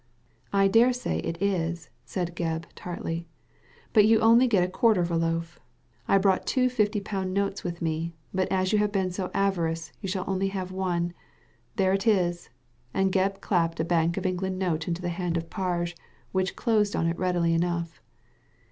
[0.51, 5.11] I dare say it is," said Gebb, tartly;*' but you only get a quarter of
[5.11, 5.59] a loaf.
[6.07, 9.91] I brought two fifty pound notes with me, but as you have been so avaricious,
[10.01, 11.13] )rou shall only have one.
[11.75, 12.49] There it is;"
[12.95, 15.95] and Gebb clapped a Bank of England note into the hand of Parge,
[16.31, 18.01] which closed on it readily enough.